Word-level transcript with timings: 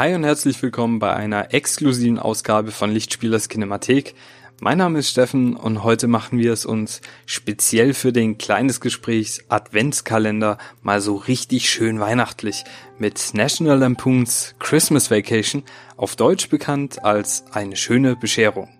Hi 0.00 0.14
und 0.14 0.24
herzlich 0.24 0.62
willkommen 0.62 0.98
bei 0.98 1.12
einer 1.12 1.52
exklusiven 1.52 2.18
Ausgabe 2.18 2.70
von 2.70 2.90
Lichtspielers 2.90 3.50
Kinemathek. 3.50 4.14
Mein 4.58 4.78
Name 4.78 5.00
ist 5.00 5.10
Steffen 5.10 5.54
und 5.56 5.84
heute 5.84 6.06
machen 6.06 6.38
wir 6.38 6.54
es 6.54 6.64
uns 6.64 7.02
speziell 7.26 7.92
für 7.92 8.10
den 8.10 8.38
kleines 8.38 8.80
Gesprächs 8.80 9.44
Adventskalender 9.50 10.56
mal 10.82 11.02
so 11.02 11.16
richtig 11.16 11.68
schön 11.68 12.00
weihnachtlich 12.00 12.64
mit 12.98 13.34
National 13.34 13.78
Lampoons 13.78 14.54
Christmas 14.58 15.10
Vacation, 15.10 15.64
auf 15.98 16.16
Deutsch 16.16 16.48
bekannt 16.48 17.04
als 17.04 17.44
eine 17.52 17.76
schöne 17.76 18.16
Bescherung. 18.16 18.70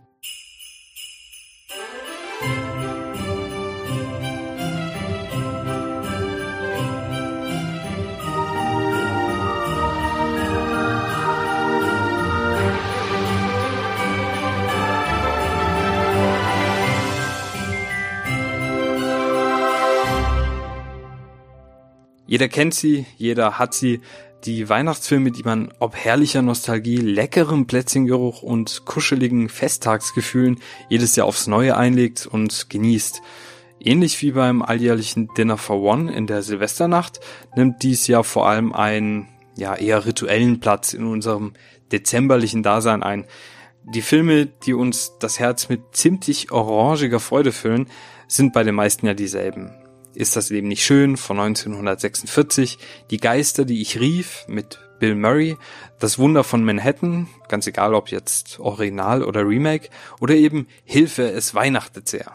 Jeder 22.30 22.46
kennt 22.46 22.74
sie, 22.74 23.06
jeder 23.16 23.58
hat 23.58 23.74
sie. 23.74 24.02
Die 24.44 24.68
Weihnachtsfilme, 24.68 25.32
die 25.32 25.42
man 25.42 25.74
ob 25.80 25.96
herrlicher 25.96 26.42
Nostalgie, 26.42 26.98
leckerem 26.98 27.66
Plätzchengeruch 27.66 28.44
und 28.44 28.84
kuscheligen 28.84 29.48
Festtagsgefühlen 29.48 30.60
jedes 30.88 31.16
Jahr 31.16 31.26
aufs 31.26 31.48
Neue 31.48 31.76
einlegt 31.76 32.28
und 32.30 32.70
genießt. 32.70 33.20
Ähnlich 33.80 34.22
wie 34.22 34.30
beim 34.30 34.62
alljährlichen 34.62 35.28
Dinner 35.36 35.56
for 35.56 35.82
One 35.82 36.14
in 36.14 36.28
der 36.28 36.42
Silvesternacht 36.42 37.18
nimmt 37.56 37.82
dies 37.82 38.06
Jahr 38.06 38.22
vor 38.22 38.48
allem 38.48 38.72
einen 38.74 39.26
ja 39.56 39.74
eher 39.74 40.06
rituellen 40.06 40.60
Platz 40.60 40.92
in 40.92 41.06
unserem 41.06 41.54
dezemberlichen 41.90 42.62
Dasein 42.62 43.02
ein. 43.02 43.24
Die 43.92 44.02
Filme, 44.02 44.46
die 44.46 44.74
uns 44.74 45.14
das 45.18 45.40
Herz 45.40 45.68
mit 45.68 45.80
ziemlich 45.96 46.52
orangiger 46.52 47.18
Freude 47.18 47.50
füllen, 47.50 47.88
sind 48.28 48.52
bei 48.52 48.62
den 48.62 48.76
meisten 48.76 49.06
ja 49.06 49.14
dieselben. 49.14 49.79
Ist 50.14 50.36
das 50.36 50.50
Leben 50.50 50.68
nicht 50.68 50.84
schön 50.84 51.16
von 51.16 51.38
1946, 51.38 52.78
Die 53.10 53.18
Geister, 53.18 53.64
die 53.64 53.80
ich 53.80 54.00
rief 54.00 54.44
mit 54.48 54.80
Bill 54.98 55.14
Murray, 55.14 55.56
Das 55.98 56.18
Wunder 56.18 56.44
von 56.44 56.64
Manhattan, 56.64 57.28
ganz 57.48 57.66
egal 57.66 57.94
ob 57.94 58.10
jetzt 58.10 58.60
Original 58.60 59.22
oder 59.22 59.46
Remake, 59.46 59.88
oder 60.20 60.34
eben 60.34 60.66
Hilfe, 60.84 61.30
es 61.30 61.54
weihnachtet 61.54 62.08
sehr. 62.08 62.32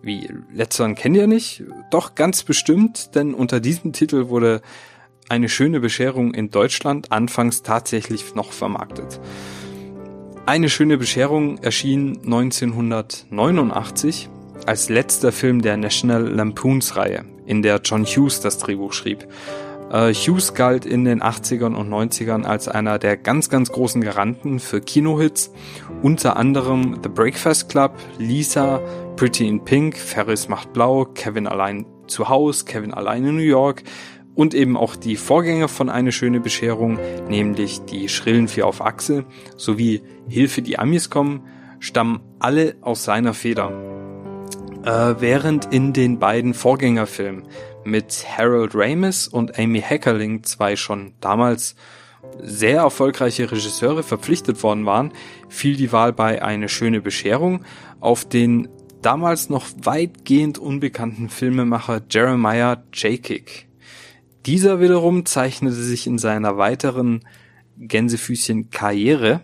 Wie, 0.00 0.28
letzteren 0.52 0.94
kennt 0.94 1.16
ihr 1.16 1.26
nicht? 1.26 1.64
Doch 1.90 2.14
ganz 2.14 2.42
bestimmt, 2.42 3.14
denn 3.14 3.34
unter 3.34 3.60
diesem 3.60 3.92
Titel 3.92 4.28
wurde 4.28 4.62
eine 5.28 5.48
schöne 5.48 5.80
Bescherung 5.80 6.32
in 6.32 6.50
Deutschland 6.50 7.12
anfangs 7.12 7.62
tatsächlich 7.62 8.34
noch 8.34 8.52
vermarktet. 8.52 9.20
Eine 10.46 10.70
schöne 10.70 10.96
Bescherung 10.96 11.58
erschien 11.58 12.20
1989 12.24 14.30
als 14.68 14.90
letzter 14.90 15.32
Film 15.32 15.62
der 15.62 15.78
National 15.78 16.28
Lampoons 16.28 16.94
Reihe, 16.94 17.24
in 17.46 17.62
der 17.62 17.80
John 17.82 18.04
Hughes 18.04 18.40
das 18.40 18.58
Drehbuch 18.58 18.92
schrieb. 18.92 19.26
Uh, 19.90 20.12
Hughes 20.12 20.52
galt 20.52 20.84
in 20.84 21.06
den 21.06 21.22
80ern 21.22 21.74
und 21.74 21.88
90ern 21.88 22.44
als 22.44 22.68
einer 22.68 22.98
der 22.98 23.16
ganz, 23.16 23.48
ganz 23.48 23.72
großen 23.72 24.02
Garanten 24.02 24.60
für 24.60 24.82
Kinohits, 24.82 25.50
unter 26.02 26.36
anderem 26.36 26.98
The 27.02 27.08
Breakfast 27.08 27.70
Club, 27.70 27.92
Lisa, 28.18 28.82
Pretty 29.16 29.48
in 29.48 29.64
Pink, 29.64 29.96
Ferris 29.96 30.50
macht 30.50 30.74
blau, 30.74 31.06
Kevin 31.06 31.46
allein 31.46 31.86
zu 32.06 32.28
Haus, 32.28 32.66
Kevin 32.66 32.92
allein 32.92 33.24
in 33.24 33.36
New 33.36 33.42
York 33.42 33.84
und 34.34 34.52
eben 34.52 34.76
auch 34.76 34.96
die 34.96 35.16
Vorgänger 35.16 35.68
von 35.68 35.88
Eine 35.88 36.12
schöne 36.12 36.40
Bescherung, 36.40 36.98
nämlich 37.30 37.80
die 37.86 38.10
Schrillen 38.10 38.48
Vier 38.48 38.66
auf 38.66 38.82
Achse 38.82 39.24
sowie 39.56 40.02
Hilfe 40.28 40.60
die 40.60 40.78
Amis 40.78 41.08
kommen, 41.08 41.40
stammen 41.80 42.20
alle 42.38 42.76
aus 42.82 43.04
seiner 43.04 43.32
Feder 43.32 43.87
äh, 44.84 45.14
während 45.18 45.72
in 45.72 45.92
den 45.92 46.18
beiden 46.18 46.54
Vorgängerfilmen 46.54 47.44
mit 47.84 48.24
Harold 48.36 48.72
Ramis 48.74 49.28
und 49.28 49.58
Amy 49.58 49.80
Heckerling 49.80 50.42
zwei 50.44 50.76
schon 50.76 51.14
damals 51.20 51.74
sehr 52.42 52.78
erfolgreiche 52.78 53.50
Regisseure 53.50 54.02
verpflichtet 54.02 54.62
worden 54.62 54.86
waren, 54.86 55.12
fiel 55.48 55.76
die 55.76 55.92
Wahl 55.92 56.12
bei 56.12 56.42
Eine 56.42 56.68
schöne 56.68 57.00
Bescherung 57.00 57.64
auf 58.00 58.24
den 58.24 58.68
damals 59.02 59.48
noch 59.48 59.66
weitgehend 59.82 60.58
unbekannten 60.58 61.28
Filmemacher 61.28 62.02
Jeremiah 62.10 62.82
Jakic. 62.92 63.68
Dieser 64.46 64.80
wiederum 64.80 65.26
zeichnete 65.26 65.76
sich 65.76 66.06
in 66.06 66.18
seiner 66.18 66.56
weiteren 66.56 67.24
Gänsefüßchen 67.78 68.70
Karriere 68.70 69.42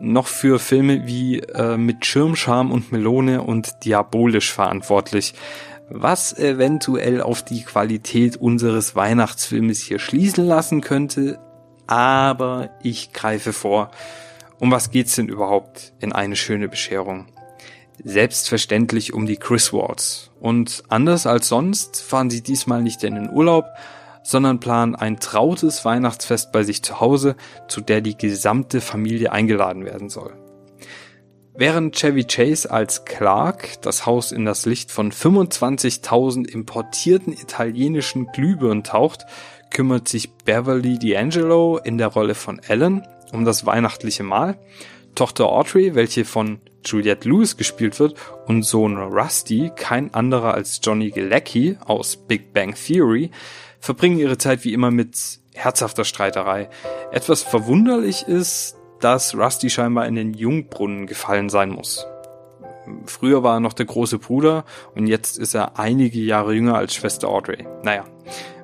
noch 0.00 0.26
für 0.26 0.58
Filme 0.58 1.06
wie 1.06 1.40
äh, 1.40 1.76
mit 1.76 2.04
Schirmscham 2.04 2.70
und 2.70 2.92
Melone 2.92 3.42
und 3.42 3.84
Diabolisch 3.84 4.52
verantwortlich, 4.52 5.34
was 5.88 6.36
eventuell 6.36 7.20
auf 7.20 7.42
die 7.42 7.62
Qualität 7.62 8.36
unseres 8.36 8.96
Weihnachtsfilmes 8.96 9.80
hier 9.80 9.98
schließen 9.98 10.44
lassen 10.44 10.80
könnte, 10.80 11.38
aber 11.86 12.70
ich 12.82 13.12
greife 13.12 13.52
vor. 13.52 13.90
Um 14.58 14.70
was 14.70 14.90
geht's 14.90 15.16
denn 15.16 15.28
überhaupt 15.28 15.92
in 16.00 16.12
eine 16.12 16.36
schöne 16.36 16.68
Bescherung? 16.68 17.26
Selbstverständlich 18.02 19.12
um 19.12 19.26
die 19.26 19.36
Chris 19.36 19.72
Und 19.72 20.82
anders 20.88 21.26
als 21.26 21.48
sonst 21.48 22.02
fahren 22.02 22.30
sie 22.30 22.42
diesmal 22.42 22.82
nicht 22.82 23.04
in 23.04 23.14
den 23.14 23.30
Urlaub, 23.30 23.66
sondern 24.26 24.58
planen 24.58 24.96
ein 24.96 25.20
trautes 25.20 25.84
Weihnachtsfest 25.84 26.50
bei 26.50 26.64
sich 26.64 26.82
zu 26.82 26.98
Hause, 26.98 27.36
zu 27.68 27.80
der 27.80 28.00
die 28.00 28.18
gesamte 28.18 28.80
Familie 28.80 29.30
eingeladen 29.30 29.84
werden 29.84 30.08
soll. 30.08 30.32
Während 31.54 31.94
Chevy 31.94 32.24
Chase 32.24 32.70
als 32.70 33.04
Clark 33.04 33.80
das 33.82 34.04
Haus 34.04 34.32
in 34.32 34.44
das 34.44 34.66
Licht 34.66 34.90
von 34.90 35.12
25.000 35.12 36.46
importierten 36.48 37.32
italienischen 37.32 38.26
Glühbirnen 38.32 38.82
taucht, 38.82 39.24
kümmert 39.70 40.08
sich 40.08 40.34
Beverly 40.44 40.98
D'Angelo 40.98 41.78
in 41.82 41.96
der 41.96 42.08
Rolle 42.08 42.34
von 42.34 42.58
Ellen 42.58 43.06
um 43.32 43.44
das 43.44 43.64
weihnachtliche 43.64 44.22
Mahl, 44.22 44.58
Tochter 45.14 45.46
Audrey, 45.46 45.94
welche 45.94 46.24
von 46.24 46.60
Juliette 46.84 47.28
Lewis 47.28 47.56
gespielt 47.56 47.98
wird, 47.98 48.14
und 48.46 48.62
Sohn 48.64 48.96
Rusty, 48.96 49.72
kein 49.74 50.12
anderer 50.14 50.54
als 50.54 50.80
Johnny 50.82 51.10
Galecki 51.10 51.78
aus 51.84 52.16
Big 52.16 52.52
Bang 52.52 52.74
Theory, 52.74 53.30
verbringen 53.86 54.18
ihre 54.18 54.36
Zeit 54.36 54.64
wie 54.64 54.72
immer 54.72 54.90
mit 54.90 55.38
herzhafter 55.54 56.04
Streiterei. 56.04 56.68
Etwas 57.12 57.42
verwunderlich 57.42 58.24
ist, 58.26 58.76
dass 59.00 59.34
Rusty 59.34 59.70
scheinbar 59.70 60.06
in 60.06 60.16
den 60.16 60.34
Jungbrunnen 60.34 61.06
gefallen 61.06 61.48
sein 61.48 61.70
muss. 61.70 62.06
Früher 63.04 63.42
war 63.42 63.56
er 63.56 63.60
noch 63.60 63.72
der 63.72 63.86
große 63.86 64.18
Bruder 64.18 64.64
und 64.94 65.06
jetzt 65.06 65.38
ist 65.38 65.54
er 65.54 65.78
einige 65.78 66.18
Jahre 66.18 66.54
jünger 66.54 66.76
als 66.76 66.94
Schwester 66.94 67.28
Audrey. 67.28 67.66
Naja, 67.82 68.04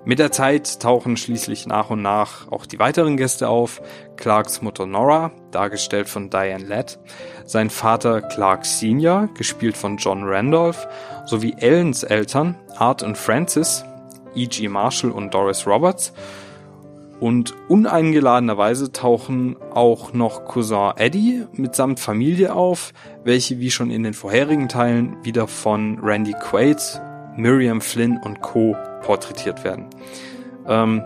mit 0.04 0.18
der 0.18 0.32
Zeit 0.32 0.80
tauchen 0.80 1.16
schließlich 1.16 1.66
nach 1.66 1.90
und 1.90 2.02
nach 2.02 2.50
auch 2.50 2.66
die 2.66 2.80
weiteren 2.80 3.16
Gäste 3.16 3.48
auf. 3.48 3.80
Clarks 4.16 4.60
Mutter 4.60 4.86
Nora, 4.86 5.30
dargestellt 5.52 6.08
von 6.08 6.30
Diane 6.30 6.64
Ladd, 6.64 6.98
sein 7.44 7.70
Vater 7.70 8.22
Clark 8.22 8.66
Senior, 8.66 9.28
gespielt 9.34 9.76
von 9.76 9.98
John 9.98 10.24
Randolph, 10.24 10.88
sowie 11.26 11.54
Ellens 11.58 12.02
Eltern, 12.02 12.56
Art 12.76 13.04
und 13.04 13.16
Francis, 13.16 13.84
E.G. 14.34 14.68
Marshall 14.68 15.10
und 15.10 15.34
Doris 15.34 15.66
Roberts. 15.66 16.12
Und 17.20 17.54
uneingeladenerweise 17.68 18.90
tauchen 18.90 19.56
auch 19.72 20.12
noch 20.12 20.44
Cousin 20.44 20.94
Eddie 20.96 21.44
mitsamt 21.52 22.00
Familie 22.00 22.52
auf, 22.52 22.92
welche 23.22 23.60
wie 23.60 23.70
schon 23.70 23.90
in 23.90 24.02
den 24.02 24.12
vorherigen 24.12 24.68
Teilen 24.68 25.16
wieder 25.22 25.46
von 25.46 26.00
Randy 26.02 26.32
Quaid, 26.32 27.00
Miriam 27.36 27.80
Flynn 27.80 28.18
und 28.18 28.42
Co. 28.42 28.76
porträtiert 29.02 29.62
werden. 29.62 29.86
Ähm, 30.66 31.02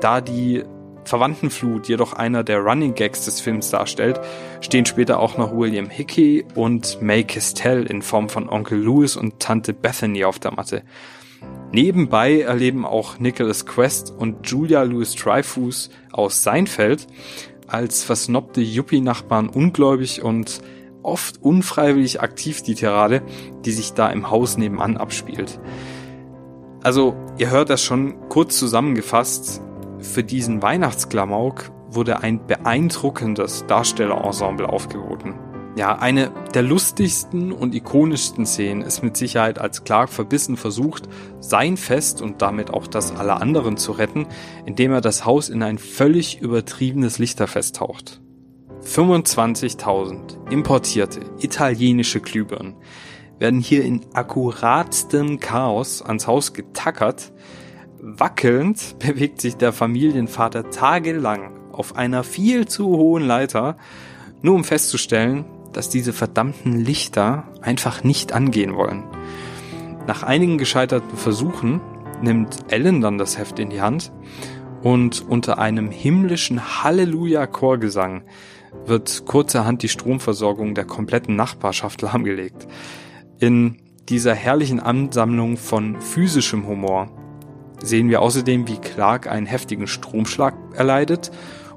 da 0.00 0.20
die 0.20 0.62
Verwandtenflut 1.06 1.88
jedoch 1.88 2.12
einer 2.12 2.44
der 2.44 2.58
Running 2.58 2.94
Gags 2.94 3.24
des 3.24 3.40
Films 3.40 3.70
darstellt, 3.70 4.20
stehen 4.60 4.84
später 4.84 5.20
auch 5.20 5.38
noch 5.38 5.56
William 5.56 5.88
Hickey 5.88 6.44
und 6.54 7.00
May 7.00 7.24
Castell 7.24 7.84
in 7.86 8.02
Form 8.02 8.28
von 8.28 8.48
Onkel 8.48 8.78
Louis 8.78 9.16
und 9.16 9.40
Tante 9.40 9.72
Bethany 9.72 10.24
auf 10.24 10.38
der 10.38 10.52
Matte. 10.52 10.82
Nebenbei 11.72 12.40
erleben 12.40 12.84
auch 12.84 13.18
Nicholas 13.18 13.66
Quest 13.66 14.12
und 14.16 14.48
Julia 14.48 14.82
Louis 14.82 15.14
Dreyfus 15.14 15.90
aus 16.12 16.42
Seinfeld 16.42 17.06
als 17.66 18.04
versnobte 18.04 18.60
Yuppie-Nachbarn 18.60 19.48
ungläubig 19.48 20.22
und 20.22 20.60
oft 21.02 21.42
unfreiwillig 21.42 22.20
aktiv 22.20 22.62
die 22.62 22.74
Tirade, 22.74 23.22
die 23.64 23.72
sich 23.72 23.92
da 23.92 24.08
im 24.08 24.30
Haus 24.30 24.56
nebenan 24.56 24.96
abspielt. 24.96 25.60
Also, 26.82 27.16
ihr 27.38 27.50
hört 27.50 27.70
das 27.70 27.82
schon 27.82 28.28
kurz 28.28 28.58
zusammengefasst. 28.58 29.60
Für 29.98 30.22
diesen 30.22 30.62
Weihnachtsklamauk 30.62 31.72
wurde 31.88 32.20
ein 32.20 32.46
beeindruckendes 32.46 33.66
Darstellerensemble 33.66 34.68
aufgeboten. 34.68 35.34
Ja, 35.76 35.98
eine 35.98 36.32
der 36.54 36.62
lustigsten 36.62 37.52
und 37.52 37.74
ikonischsten 37.74 38.46
Szenen 38.46 38.80
ist 38.80 39.02
mit 39.02 39.14
Sicherheit, 39.14 39.58
als 39.58 39.84
Clark 39.84 40.08
verbissen 40.08 40.56
versucht, 40.56 41.06
sein 41.38 41.76
Fest 41.76 42.22
und 42.22 42.40
damit 42.40 42.70
auch 42.70 42.86
das 42.86 43.14
aller 43.14 43.42
anderen 43.42 43.76
zu 43.76 43.92
retten, 43.92 44.26
indem 44.64 44.92
er 44.92 45.02
das 45.02 45.26
Haus 45.26 45.50
in 45.50 45.62
ein 45.62 45.76
völlig 45.76 46.40
übertriebenes 46.40 47.18
Lichterfest 47.18 47.76
taucht. 47.76 48.22
25.000 48.84 50.50
importierte 50.50 51.20
italienische 51.40 52.20
Glühbirnen 52.20 52.76
werden 53.38 53.60
hier 53.60 53.84
in 53.84 54.00
akkuratstem 54.14 55.40
Chaos 55.40 56.00
ans 56.00 56.26
Haus 56.26 56.54
getackert. 56.54 57.34
Wackelnd 58.00 58.98
bewegt 59.06 59.42
sich 59.42 59.58
der 59.58 59.74
Familienvater 59.74 60.70
tagelang 60.70 61.70
auf 61.70 61.96
einer 61.96 62.24
viel 62.24 62.66
zu 62.66 62.86
hohen 62.96 63.26
Leiter, 63.26 63.76
nur 64.40 64.54
um 64.54 64.64
festzustellen, 64.64 65.44
dass 65.76 65.90
diese 65.90 66.14
verdammten 66.14 66.72
Lichter 66.72 67.44
einfach 67.60 68.02
nicht 68.02 68.32
angehen 68.32 68.74
wollen. 68.74 69.04
Nach 70.06 70.22
einigen 70.22 70.56
gescheiterten 70.56 71.18
Versuchen 71.18 71.82
nimmt 72.22 72.72
Ellen 72.72 73.02
dann 73.02 73.18
das 73.18 73.36
Heft 73.36 73.58
in 73.58 73.68
die 73.68 73.82
Hand 73.82 74.10
und 74.82 75.28
unter 75.28 75.58
einem 75.58 75.90
himmlischen 75.90 76.82
Halleluja-Chorgesang 76.82 78.22
wird 78.86 79.26
kurzerhand 79.26 79.82
die 79.82 79.90
Stromversorgung 79.90 80.74
der 80.74 80.86
kompletten 80.86 81.36
Nachbarschaft 81.36 82.00
lahmgelegt. 82.00 82.66
In 83.38 83.76
dieser 84.08 84.34
herrlichen 84.34 84.80
Ansammlung 84.80 85.58
von 85.58 86.00
physischem 86.00 86.66
Humor 86.66 87.10
sehen 87.82 88.08
wir 88.08 88.22
außerdem, 88.22 88.66
wie 88.66 88.78
Clark 88.78 89.26
einen 89.26 89.44
heftigen 89.44 89.88
Stromschlag 89.88 90.54
erleidet 90.74 91.30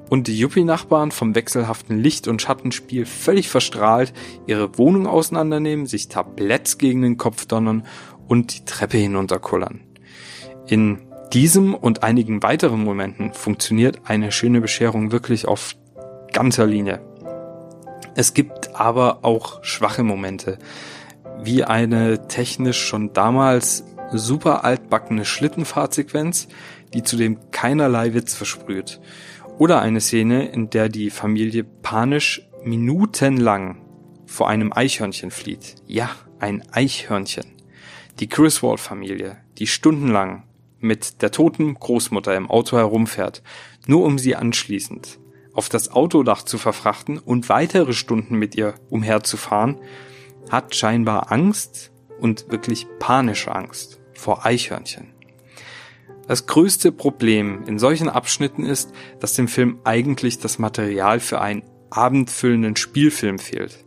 und 0.09 0.27
die 0.27 0.37
Yuppie-Nachbarn 0.37 1.11
vom 1.11 1.35
wechselhaften 1.35 1.99
Licht- 1.99 2.27
und 2.27 2.41
Schattenspiel 2.41 3.05
völlig 3.05 3.49
verstrahlt 3.49 4.13
ihre 4.47 4.77
Wohnung 4.77 5.07
auseinandernehmen, 5.07 5.85
sich 5.85 6.07
Tabletts 6.07 6.77
gegen 6.77 7.01
den 7.03 7.17
Kopf 7.17 7.45
donnern 7.45 7.85
und 8.27 8.55
die 8.55 8.65
Treppe 8.65 8.97
hinunterkullern. 8.97 9.81
In 10.67 10.99
diesem 11.33 11.75
und 11.75 12.03
einigen 12.03 12.41
weiteren 12.41 12.83
Momenten 12.83 13.33
funktioniert 13.33 14.01
eine 14.05 14.31
schöne 14.31 14.61
Bescherung 14.61 15.11
wirklich 15.11 15.47
auf 15.47 15.75
ganzer 16.33 16.65
Linie. 16.65 17.01
Es 18.15 18.33
gibt 18.33 18.75
aber 18.75 19.19
auch 19.23 19.63
schwache 19.63 20.03
Momente, 20.03 20.57
wie 21.41 21.63
eine 21.63 22.27
technisch 22.27 22.83
schon 22.83 23.13
damals 23.13 23.85
super 24.11 24.63
altbackene 24.63 25.23
Schlittenfahrtsequenz, 25.23 26.47
die 26.93 27.03
zudem 27.03 27.37
keinerlei 27.51 28.13
Witz 28.13 28.33
versprüht. 28.33 28.99
Oder 29.59 29.81
eine 29.81 29.99
Szene, 29.99 30.47
in 30.47 30.69
der 30.69 30.87
die 30.87 31.09
Familie 31.09 31.65
panisch 31.65 32.41
minutenlang 32.63 33.81
vor 34.25 34.47
einem 34.47 34.71
Eichhörnchen 34.71 35.31
flieht. 35.31 35.75
Ja, 35.85 36.11
ein 36.39 36.63
Eichhörnchen. 36.71 37.45
Die 38.21 38.29
Griswold-Familie, 38.29 39.35
die 39.57 39.67
stundenlang 39.67 40.43
mit 40.79 41.21
der 41.21 41.31
toten 41.31 41.73
Großmutter 41.73 42.37
im 42.37 42.49
Auto 42.49 42.77
herumfährt, 42.77 43.43
nur 43.85 44.05
um 44.05 44.17
sie 44.17 44.37
anschließend 44.37 45.19
auf 45.53 45.67
das 45.67 45.91
Autodach 45.91 46.43
zu 46.43 46.57
verfrachten 46.57 47.17
und 47.17 47.49
weitere 47.49 47.91
Stunden 47.91 48.35
mit 48.35 48.55
ihr 48.55 48.75
umherzufahren, 48.89 49.77
hat 50.49 50.73
scheinbar 50.73 51.33
Angst 51.33 51.91
und 52.21 52.49
wirklich 52.49 52.87
panische 52.99 53.53
Angst 53.53 53.99
vor 54.13 54.45
Eichhörnchen. 54.45 55.18
Das 56.29 56.45
größte 56.45 56.91
Problem 56.91 57.63
in 57.65 57.79
solchen 57.79 58.07
Abschnitten 58.07 58.63
ist, 58.63 58.91
dass 59.19 59.33
dem 59.33 59.47
Film 59.47 59.79
eigentlich 59.83 60.37
das 60.37 60.59
Material 60.59 61.19
für 61.19 61.41
einen 61.41 61.63
abendfüllenden 61.89 62.75
Spielfilm 62.75 63.39
fehlt. 63.39 63.83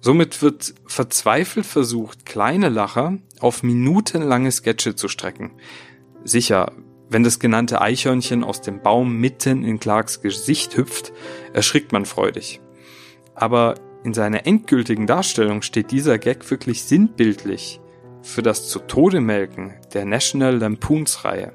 Somit 0.00 0.40
wird 0.40 0.72
verzweifelt 0.86 1.66
versucht, 1.66 2.24
kleine 2.24 2.70
Lacher 2.70 3.18
auf 3.38 3.62
minutenlange 3.62 4.50
Sketche 4.50 4.96
zu 4.96 5.08
strecken. 5.08 5.52
Sicher, 6.24 6.72
wenn 7.10 7.22
das 7.22 7.38
genannte 7.38 7.82
Eichhörnchen 7.82 8.42
aus 8.42 8.62
dem 8.62 8.80
Baum 8.80 9.18
mitten 9.18 9.62
in 9.62 9.78
Clarks 9.78 10.22
Gesicht 10.22 10.78
hüpft, 10.78 11.12
erschrickt 11.52 11.92
man 11.92 12.06
freudig. 12.06 12.62
Aber 13.34 13.74
in 14.04 14.14
seiner 14.14 14.46
endgültigen 14.46 15.06
Darstellung 15.06 15.60
steht 15.60 15.90
dieser 15.90 16.16
Gag 16.16 16.50
wirklich 16.50 16.84
sinnbildlich 16.84 17.78
für 18.26 18.42
das 18.42 18.68
zu 18.68 18.80
Tode 18.80 19.20
melken 19.20 19.74
der 19.94 20.04
National 20.04 20.56
Lampoons 20.56 21.24
Reihe. 21.24 21.52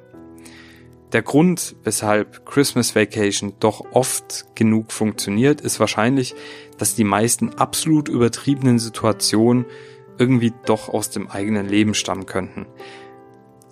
Der 1.11 1.21
Grund, 1.21 1.75
weshalb 1.83 2.45
Christmas 2.45 2.95
Vacation 2.95 3.53
doch 3.59 3.83
oft 3.91 4.45
genug 4.55 4.93
funktioniert, 4.93 5.59
ist 5.59 5.81
wahrscheinlich, 5.81 6.33
dass 6.77 6.95
die 6.95 7.03
meisten 7.03 7.55
absolut 7.55 8.07
übertriebenen 8.07 8.79
Situationen 8.79 9.65
irgendwie 10.17 10.53
doch 10.65 10.87
aus 10.87 11.09
dem 11.09 11.29
eigenen 11.29 11.67
Leben 11.67 11.93
stammen 11.93 12.25
könnten. 12.25 12.65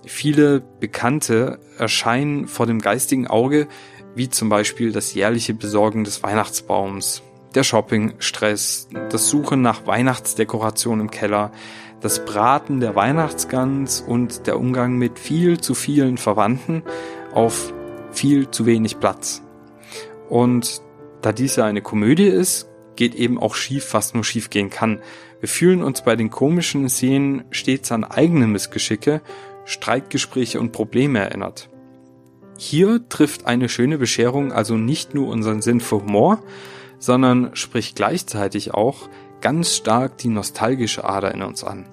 Viele 0.06 0.60
Bekannte 0.60 1.60
erscheinen 1.78 2.48
vor 2.48 2.66
dem 2.66 2.80
geistigen 2.82 3.28
Auge, 3.28 3.68
wie 4.16 4.30
zum 4.30 4.50
Beispiel 4.50 4.92
das 4.92 5.14
jährliche 5.14 5.54
Besorgen 5.54 6.04
des 6.04 6.22
Weihnachtsbaums, 6.22 7.24
der 7.56 7.64
Shoppingstress, 7.64 8.90
das 9.10 9.30
Suchen 9.30 9.62
nach 9.62 9.88
Weihnachtsdekoration 9.88 11.00
im 11.00 11.12
Keller, 11.12 11.52
das 12.02 12.24
Braten 12.26 12.80
der 12.80 12.96
Weihnachtsgans 12.96 14.02
und 14.02 14.48
der 14.48 14.58
Umgang 14.58 14.98
mit 14.98 15.20
viel 15.20 15.60
zu 15.60 15.74
vielen 15.74 16.18
Verwandten 16.18 16.84
auf 17.34 17.74
viel 18.12 18.50
zu 18.50 18.66
wenig 18.66 19.00
Platz. 19.00 19.44
Und 20.30 20.82
da 21.22 21.32
dies 21.32 21.56
ja 21.56 21.66
eine 21.66 21.82
Komödie 21.82 22.28
ist, 22.28 22.70
geht 22.96 23.16
eben 23.16 23.40
auch 23.40 23.56
schief, 23.56 23.94
was 23.94 24.14
nur 24.14 24.24
schief 24.24 24.50
gehen 24.50 24.70
kann. 24.70 25.00
Wir 25.40 25.50
fühlen 25.50 25.84
uns 25.84 26.04
bei 26.04 26.16
den 26.16 26.30
komischen 26.30 26.90
Szenen 26.90 27.46
stets 27.52 27.92
an 27.92 28.04
eigene 28.04 28.48
Missgeschicke 28.48 29.22
Streitgespräche 29.66 30.60
und 30.60 30.72
Probleme 30.72 31.20
erinnert. 31.20 31.70
Hier 32.58 33.08
trifft 33.08 33.46
eine 33.46 33.70
schöne 33.70 33.98
Bescherung 33.98 34.52
also 34.52 34.76
nicht 34.76 35.14
nur 35.14 35.28
unseren 35.28 35.62
Sinn 35.62 35.80
für 35.80 36.02
Humor, 36.02 36.44
sondern 36.98 37.56
spricht 37.56 37.96
gleichzeitig 37.96 38.74
auch 38.74 39.10
ganz 39.42 39.76
stark 39.76 40.18
die 40.18 40.28
nostalgische 40.28 41.04
Ader 41.04 41.34
in 41.34 41.42
uns 41.42 41.64
an. 41.64 41.86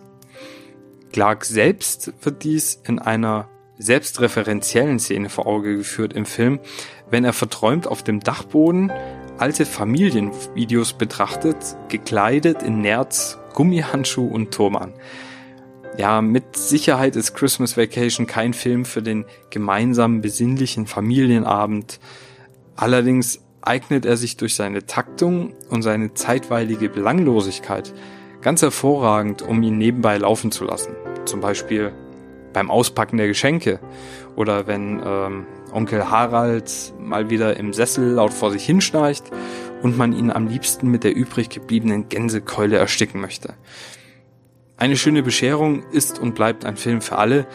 Clark 1.13 1.45
selbst 1.45 2.13
wird 2.23 2.45
dies 2.45 2.81
in 2.87 2.99
einer 2.99 3.49
selbstreferenziellen 3.79 4.99
Szene 4.99 5.29
vor 5.29 5.47
Auge 5.47 5.77
geführt 5.77 6.13
im 6.13 6.27
Film, 6.27 6.61
wenn 7.11 7.25
er 7.25 7.33
verträumt 7.33 7.87
auf 7.87 8.03
dem 8.03 8.21
Dachboden 8.21 8.91
alte 9.39 9.67
Familienvideos 9.67 10.95
betrachtet, 10.95 11.57
gekleidet 11.89 12.63
in 12.63 12.81
Nerz, 12.81 13.39
Gummihandschuh 13.55 14.27
und 14.27 14.51
Turban. 14.53 14.95
Ja, 15.99 16.21
mit 16.21 16.57
Sicherheit 16.57 17.17
ist 17.17 17.35
Christmas 17.35 17.77
Vacation 17.77 18.27
kein 18.27 18.53
Film 18.53 18.85
für 18.85 19.03
den 19.03 19.25
gemeinsamen 19.51 20.21
besinnlichen 20.21 20.87
Familienabend. 20.87 22.01
Allerdings 22.77 23.41
eignet 23.67 24.07
er 24.07 24.17
sich 24.17 24.37
durch 24.37 24.55
seine 24.55 24.87
Taktung 24.87 25.55
und 25.69 25.83
seine 25.83 26.15
zeitweilige 26.15 26.89
Belanglosigkeit 26.89 27.93
ganz 28.41 28.63
hervorragend, 28.63 29.43
um 29.43 29.63
ihn 29.63 29.79
nebenbei 29.79 30.19
laufen 30.19 30.53
zu 30.53 30.65
lassen. 30.65 30.95
Zum 31.25 31.41
Beispiel 31.41 31.93
beim 32.53 32.71
Auspacken 32.71 33.17
der 33.17 33.27
Geschenke 33.27 33.81
oder 34.37 34.67
wenn 34.67 35.03
ähm, 35.05 35.47
Onkel 35.73 36.11
Harald 36.11 36.95
mal 36.99 37.29
wieder 37.29 37.57
im 37.57 37.73
Sessel 37.73 38.13
laut 38.13 38.33
vor 38.33 38.51
sich 38.51 38.65
hinschnarcht 38.65 39.25
und 39.83 39.99
man 39.99 40.13
ihn 40.13 40.31
am 40.31 40.47
liebsten 40.47 40.91
mit 40.91 41.05
der 41.05 41.15
übrig 41.15 41.49
gebliebenen 41.51 42.09
Gänsekeule 42.09 42.79
ersticken 42.79 43.21
möchte. 43.21 43.55
Eine 44.79 44.97
schöne 44.97 45.23
Bescherung 45.23 45.83
ist 45.91 46.19
und 46.19 46.35
bleibt 46.35 46.65
ein 46.65 46.77
Film 46.77 47.01
für 47.01 47.19
alle, 47.19 47.47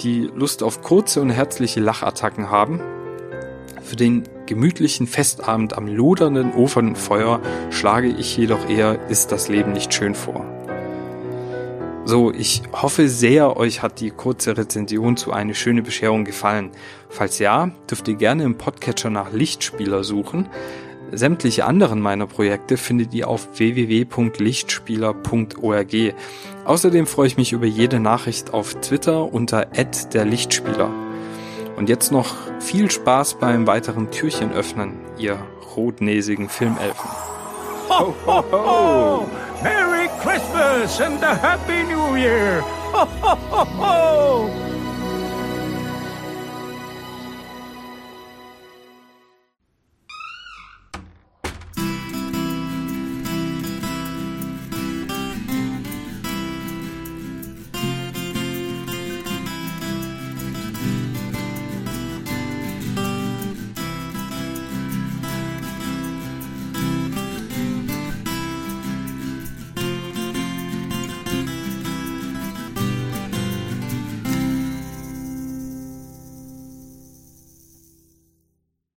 die 0.00 0.30
Lust 0.34 0.62
auf 0.62 0.82
kurze 0.82 1.20
und 1.20 1.30
herzliche 1.30 1.80
Lachattacken 1.80 2.50
haben. 2.50 2.80
Für 3.90 3.96
den 3.96 4.22
gemütlichen 4.46 5.06
Festabend 5.08 5.76
am 5.76 5.88
lodernden 5.88 6.52
Ofenfeuer 6.52 7.40
schlage 7.70 8.06
ich 8.06 8.36
jedoch 8.36 8.68
eher 8.68 9.00
Ist 9.08 9.32
das 9.32 9.48
Leben 9.48 9.72
nicht 9.72 9.92
schön 9.92 10.14
vor. 10.14 10.46
So, 12.04 12.32
ich 12.32 12.62
hoffe 12.70 13.08
sehr, 13.08 13.56
euch 13.56 13.82
hat 13.82 13.98
die 13.98 14.12
kurze 14.12 14.56
Rezension 14.56 15.16
zu 15.16 15.32
Eine 15.32 15.56
schöne 15.56 15.82
Bescherung 15.82 16.24
gefallen. 16.24 16.70
Falls 17.08 17.40
ja, 17.40 17.72
dürft 17.90 18.06
ihr 18.06 18.14
gerne 18.14 18.44
im 18.44 18.56
Podcatcher 18.56 19.10
nach 19.10 19.32
Lichtspieler 19.32 20.04
suchen. 20.04 20.48
Sämtliche 21.10 21.64
anderen 21.64 21.98
meiner 21.98 22.28
Projekte 22.28 22.76
findet 22.76 23.12
ihr 23.12 23.26
auf 23.26 23.58
www.lichtspieler.org. 23.58 26.14
Außerdem 26.64 27.08
freue 27.08 27.26
ich 27.26 27.36
mich 27.36 27.50
über 27.50 27.66
jede 27.66 27.98
Nachricht 27.98 28.54
auf 28.54 28.74
Twitter 28.74 29.32
unter 29.32 29.66
der 29.66 30.24
Lichtspieler. 30.24 31.09
Und 31.80 31.88
jetzt 31.88 32.12
noch 32.12 32.34
viel 32.58 32.90
Spaß 32.90 33.38
beim 33.40 33.66
weiteren 33.66 34.10
Türchen 34.10 34.52
öffnen, 34.52 34.98
ihr 35.16 35.38
rotnäsigen 35.74 36.50
Filmelfen. 36.50 37.10
Ho, 37.88 38.14
ho, 38.26 38.44
ho! 38.52 39.26
Merry 39.62 40.06
Christmas 40.22 41.00
and 41.00 41.24
a 41.24 41.34
Happy 41.34 41.82
New 41.84 42.16
Year! 42.16 42.62
Ho, 42.92 43.08
ho, 43.22 43.38
ho, 43.50 43.66
ho! 43.78 44.69